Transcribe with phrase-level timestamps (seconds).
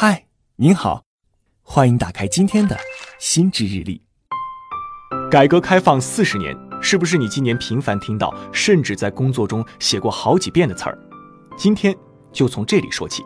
[0.00, 1.02] 嗨，您好，
[1.60, 2.78] 欢迎打开今天的
[3.18, 4.00] 心智日历。
[5.28, 10.96] 改革开放四十年，是不是你今年频繁听到，甚至在工作中写过好几遍的词儿？
[11.56, 11.92] 今天
[12.32, 13.24] 就从这里说起。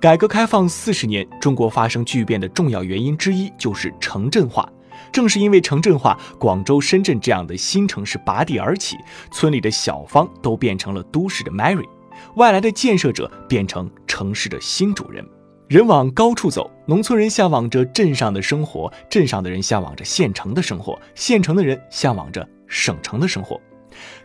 [0.00, 4.68] 改革开放四十年，中国发生巨变的重要原因之一就是城镇化。
[5.12, 8.96] 正是因为城镇化，广州、深圳这样的新城市拔地而起，
[9.30, 11.88] 村里的小芳都变成了都市的 Mary，
[12.34, 15.24] 外来的建设者变成城市的新主人。
[15.68, 23.60] 人往高处走，农村人向往着镇上的生活，镇上的人向往着县城的生活，县城的人向往着省城的生活。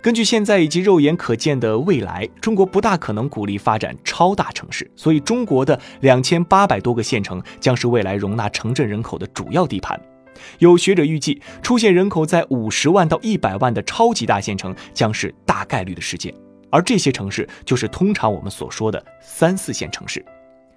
[0.01, 9.99] 根据现在以及肉眼可见的未来，中国不大可能鼓励发展超大城市，所以中国的两千八百多个县城将是未来容纳城镇人口的主要地盘。
[10.59, 16.33] 有学者预计，出现人口在五十万到一百万的超级大县城将是大概率的事件，
[16.69, 20.23] 而这些城市就是通常我们所说的三四线城市。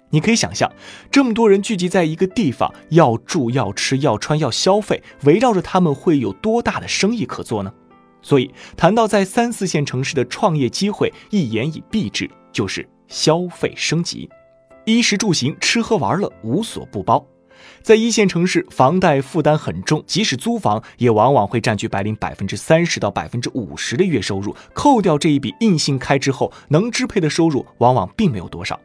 [0.09, 0.71] 你可以想象，
[1.11, 7.73] 这么多人聚集在一个地方，要住、要吃、要穿、要消费，围绕着他们会有多大的生意可做呢？
[8.21, 14.29] 所以，谈到在三四线城市的创业机会，一言以蔽之，就是消费升级，
[14.85, 17.25] 衣食住行、吃喝玩乐无所不包。
[17.81, 24.55] 在一线城市，房贷负担很重，即使租房，也往往会占据白领百分之三十到百分之五十的月收入。
[24.73, 28.79] 扣掉这一笔硬性开支后，能支配的收入往往并没有多少。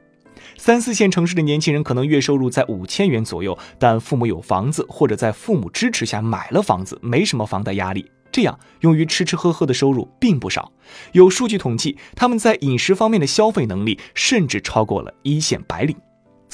[0.56, 10.72] 三四线城市的年轻人可能月收入在五千元左右，但父母有房子，或者在父母支持下买了房子，没什么房贷压力，这样用于吃吃喝喝的收入并不少。
[11.12, 15.96] 有数据统计，他们在饮食方面的消费能力甚至超过了一线白领。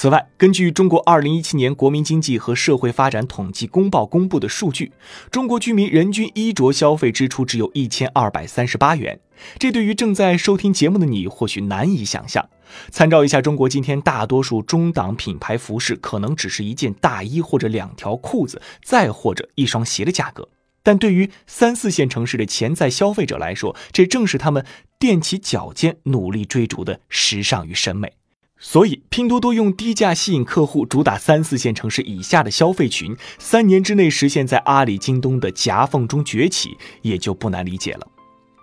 [0.00, 4.92] 此外，根据中国二零一七年国民经济和社会发展统计公报公布的数据，
[5.28, 9.18] 中国居民人均衣着消费支出只有一千二百三十八元。
[9.58, 12.48] 这对于正在收听节目的你或许难以想象。
[12.92, 20.48] 参照一下中国今天大多数中档品牌服饰，可能只是一件大衣或者两条裤子，再或者一双鞋的价格。
[20.84, 24.64] 但对于三四线城市的潜在消费者来说，这正是他们
[25.00, 28.12] 踮起脚尖努力追逐的时尚与审美。
[28.60, 38.06] 所以，拼多多用低价吸引客户，主打三四线城市以下的消费群，三年之内实现在阿里、京东的夹缝中崛起，也就不难理解了。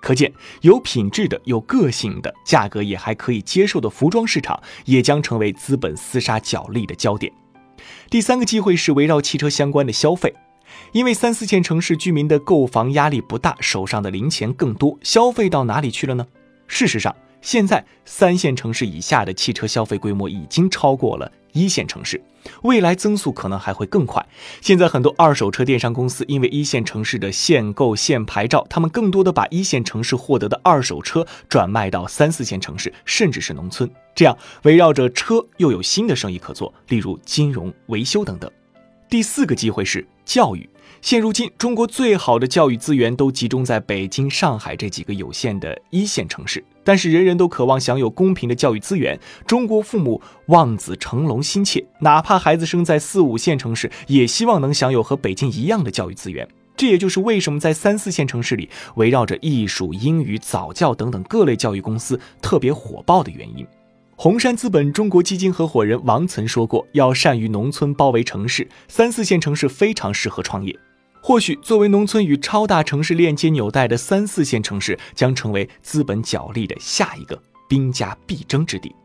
[0.02, 7.32] 可见，有品质的、有个性的、价格也还可以接受的服装市场，也将成为资本厮杀角力的焦点。
[8.10, 10.36] 第三个机会是围绕汽车相关的消费，
[10.92, 16.28] 因为三四线城市居民的购房压力不大，手上的零钱更多，消费到哪里去了呢？
[16.68, 22.20] 事实上，现在三线城市以下的汽车消费规模已经超过了一线城市，
[22.64, 24.26] 未来增速可能还会更快。
[24.62, 38.52] 现在很多二手车电商公司因为一线城市的限购限牌照，他们更多的把一线城市获得的二手车转卖到三四线城市，甚至是农村，这样围绕着车又有新的生意可做，例如金融、维修等等。
[39.08, 40.68] 第四个机会是教育。
[41.00, 46.66] 现如今，中国最好的教育资源都集中在北京、上海这几个有限的一线城市。
[46.86, 49.20] 但是，人人都渴望享有公平的教育资源。
[49.46, 56.48] 中国父母望子成龙心切，哪怕孩子生在四五线城市，也希望能享有和北京一样的教育资源。
[56.78, 63.66] 这也就是为什么在三四线城市里，围绕着艺术、英语、早教等等各类教育公司特别火爆的原因。
[64.18, 70.78] 红杉资本中国基金合伙人王曾说过：“要善于农村包围城市，三四线城市非常适合创业。”
[71.28, 78.96] 或许作为农村与超大城市链接纽带的三四线城市，将成为资本角力的下一个兵家必争之地。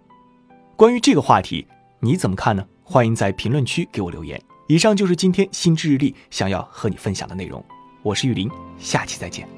[0.77, 1.67] 关于这个话题，
[1.99, 2.63] 你怎么看呢？
[2.85, 4.39] 欢迎在评论区给我留言。
[4.67, 7.65] 以上就是今天新知日历想要和你分享的内容。
[8.03, 9.49] 我是玉林，下期再见。